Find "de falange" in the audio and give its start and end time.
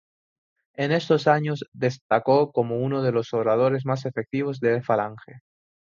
4.59-5.41